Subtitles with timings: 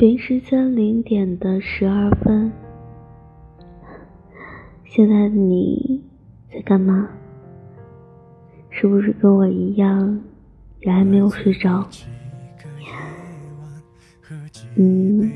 [0.00, 2.50] 北时间零点的十二分，
[4.86, 6.02] 现在的你
[6.50, 7.06] 在干嘛？
[8.70, 10.18] 是不是跟我一样，
[10.80, 11.86] 也还没有睡着？
[14.76, 15.30] 嗯，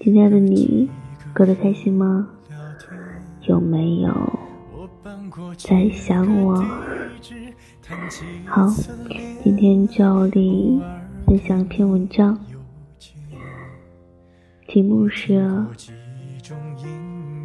[0.00, 0.90] 今天的你
[1.32, 2.28] 过得开心吗？
[3.42, 4.12] 有没有
[5.56, 6.56] 在想我？
[8.44, 8.66] 好，
[9.44, 10.82] 今天照例
[11.24, 12.36] 分享一篇文章。
[14.76, 15.40] 题目是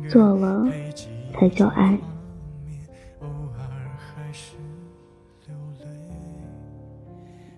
[0.10, 0.68] 做了
[1.34, 1.98] 才叫爱。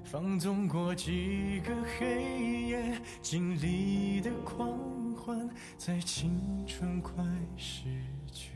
[0.03, 4.77] 放纵过几个黑夜，经历的狂
[5.15, 7.25] 欢，在青春快
[7.57, 7.85] 逝
[8.31, 8.53] 去。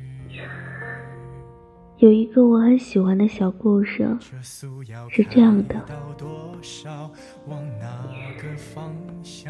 [1.99, 4.07] 有一个我很喜欢的小故事，
[5.09, 5.83] 是这样的：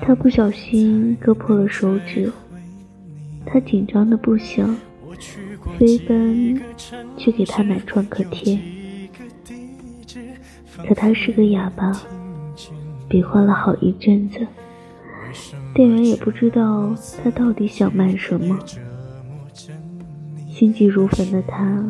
[0.01, 2.31] 他不小心割破了手指，
[3.45, 4.77] 他紧张的不行，
[5.77, 6.57] 飞奔
[7.17, 8.57] 去给他买创可贴。
[10.87, 11.91] 可他是个哑巴，
[13.09, 14.47] 比划了好一阵子，
[15.73, 18.57] 店员也不知道他到底想卖什么。
[20.49, 21.83] 心急如焚的他。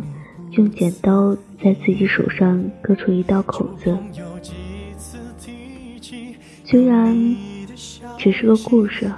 [0.51, 3.97] 用剪刀在自己手上割出一道口子，
[6.63, 7.35] 虽然
[8.17, 9.11] 只是个故事，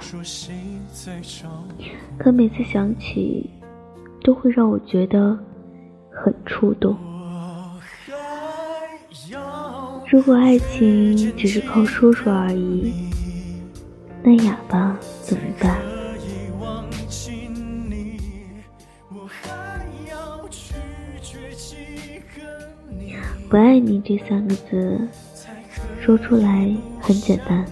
[2.18, 3.48] 可每次想起，
[4.22, 5.38] 都会让我觉得
[6.10, 6.96] 很触动。
[10.10, 12.92] 如果爱情只是靠说说而已，
[14.22, 15.78] 那哑巴怎么办？
[23.50, 25.08] 不爱你这三个字，
[26.00, 27.66] 说出来很简单，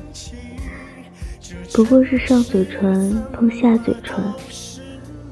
[1.72, 4.20] 不过是上嘴唇碰下嘴唇，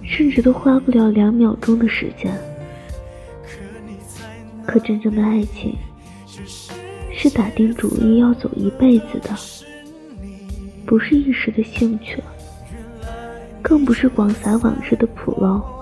[0.05, 2.33] 甚至都花不了两秒钟的时间。
[4.65, 5.77] 可真正的爱情，
[7.13, 9.31] 是打定主意要走一辈子的，
[10.87, 12.23] 不是一时的兴趣，
[13.61, 15.76] 更不是广撒网式的普捞。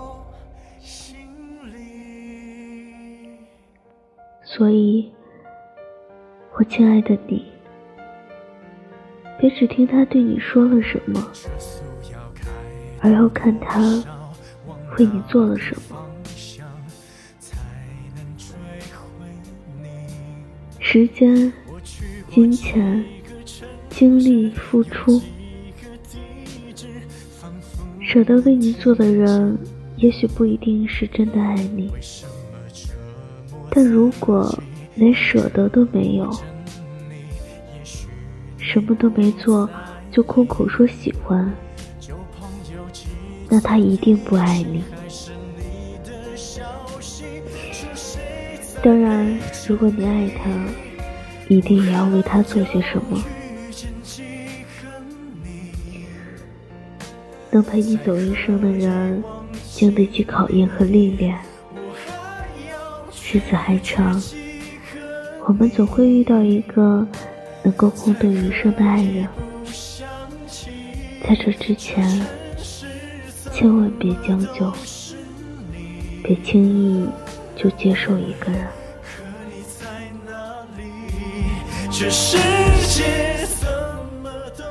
[4.57, 5.11] 所以，
[6.57, 7.45] 我亲爱的你，
[9.37, 11.29] 别只听他对你说了什么，
[13.01, 13.81] 而要看他
[14.97, 16.07] 为你做了什么。
[20.79, 21.53] 时间、
[22.31, 23.05] 金钱、
[23.91, 25.21] 精力付出，
[28.01, 29.59] 舍得为你做的人，
[29.97, 31.91] 也许不一定是真的爱你。
[33.75, 34.57] 但如果
[34.95, 36.33] 连舍得都没有，
[38.57, 39.69] 什么都没做
[40.13, 41.53] 就空口说喜欢，
[43.49, 44.85] 那他一定不爱你。
[48.81, 49.37] 当然，
[49.67, 50.49] 如果你爱他，
[51.49, 53.21] 一定也要为他做些什么，
[57.51, 59.25] 能陪你走一生的人，
[59.73, 61.37] 经得起考验和历练。
[63.35, 64.23] 日子还长，
[65.49, 67.05] 我们总会遇到一个
[67.65, 69.27] 能够共度余生的爱人。
[71.21, 72.25] 在这之前，
[73.53, 74.73] 千万别将就，
[76.23, 77.09] 别轻易
[77.57, 78.69] 就接受一个人。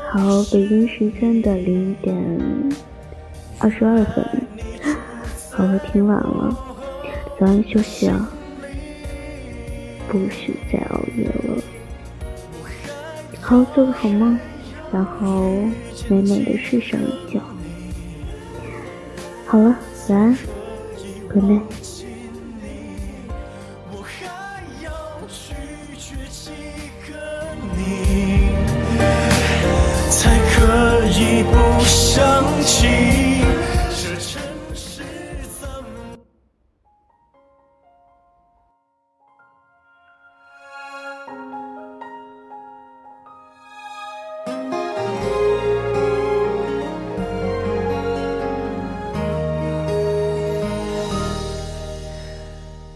[0.09, 2.15] 好，北京时间的零点
[3.59, 4.25] 二十二分，
[5.51, 6.57] 好，我挺晚了，
[7.37, 8.31] 早点休息啊。
[10.13, 11.57] 不许再熬夜了，
[13.41, 14.37] 好做个好梦，
[14.91, 15.49] 然后
[16.07, 17.41] 美美的睡上一觉。
[19.47, 19.75] 好了，
[20.09, 20.37] 晚安
[21.27, 21.61] ，Good night。
[31.51, 33.12] 不想起。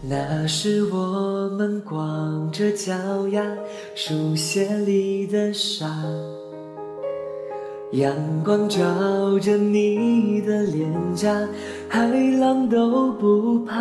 [0.00, 2.94] 那是我们光着脚
[3.28, 3.42] 丫，
[3.96, 5.92] 书写里的沙，
[7.90, 8.14] 阳
[8.44, 8.78] 光照
[9.40, 11.46] 着你的脸颊，
[11.88, 12.06] 海
[12.38, 13.74] 浪都不怕。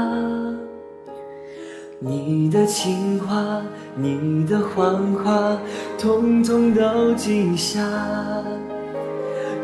[1.99, 3.61] 你的情话，
[3.95, 5.55] 你的谎话，
[5.99, 7.79] 统统都记下。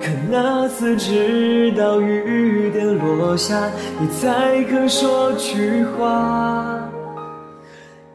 [0.03, 3.71] 可那次直到雨点落下，
[4.01, 6.89] 你才肯说句话。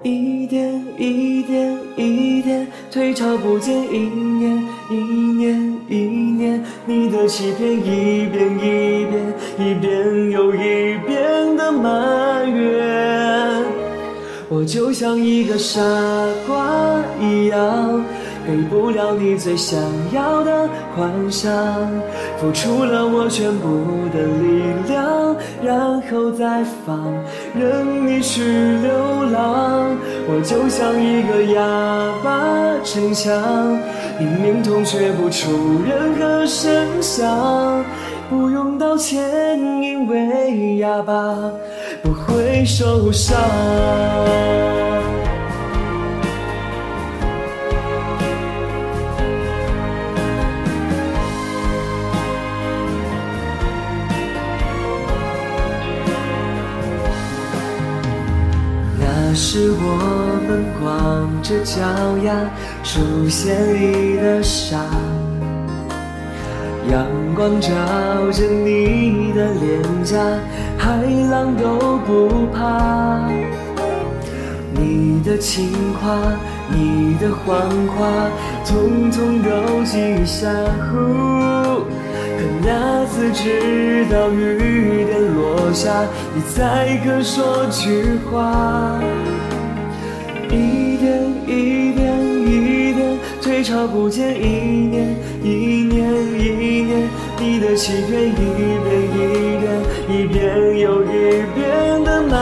[0.02, 13.64] 一点一点一点，退潮不见一年一年一年，你的欺骗一遍一遍，一遍又一遍的埋怨，
[14.50, 15.80] 我就像一个傻
[16.46, 18.04] 瓜一样。
[18.48, 19.78] 给不了你最想
[20.10, 20.66] 要的
[20.96, 21.52] 幻想，
[22.40, 27.12] 付出了我全部的力量，然后再放
[27.54, 28.90] 任你去流
[29.30, 29.94] 浪。
[30.26, 31.60] 我就像一个哑
[32.24, 32.40] 巴
[32.82, 33.78] 逞强，
[34.18, 36.72] 明明痛却不出任何声
[37.02, 37.84] 响。
[38.30, 39.22] 不用道歉，
[39.82, 41.36] 因为哑巴
[42.02, 43.36] 不会受伤。
[59.40, 61.80] 是我们光着脚
[62.24, 62.34] 丫
[62.82, 64.76] 数线里的沙，
[66.90, 67.06] 阳
[67.36, 67.70] 光照
[68.32, 70.18] 着你的脸颊，
[70.76, 70.90] 海
[71.30, 73.30] 浪都不怕。
[74.74, 75.70] 你的情
[76.02, 76.18] 话，
[76.68, 77.60] 你的谎
[77.96, 78.04] 话，
[78.66, 80.48] 统统都记下。
[83.18, 86.06] 次直到雨点落下，
[86.36, 89.00] 你才肯说句话。
[90.48, 92.16] 一点一点
[92.46, 94.46] 一点，退潮不见一
[94.86, 95.48] 年一
[95.82, 97.08] 年一年，
[97.40, 98.32] 你的欺骗一
[98.84, 99.66] 遍一遍，
[100.08, 102.32] 一遍又一遍的埋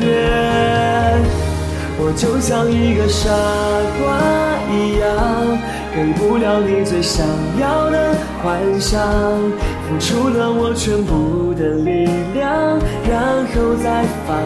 [0.00, 1.20] 怨。
[1.98, 3.28] 我就像一个傻
[4.00, 4.06] 瓜
[4.72, 5.75] 一样。
[5.96, 7.26] 给不了你最想
[7.58, 9.00] 要的幻想，
[9.88, 12.04] 付出了我全部的力
[12.34, 12.78] 量，
[13.08, 14.36] 然后再放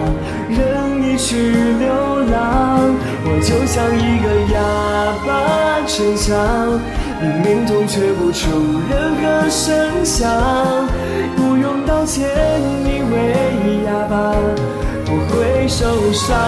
[0.48, 1.50] 任你去
[1.80, 1.90] 流
[2.30, 2.94] 浪。
[3.24, 4.62] 我就像一个哑
[5.26, 6.78] 巴逞强，
[7.20, 8.46] 明明痛却不出
[8.88, 10.30] 任何声响。
[11.34, 12.30] 不用道歉，
[12.84, 13.34] 因为
[13.86, 14.36] 哑巴
[15.04, 16.38] 不会受伤。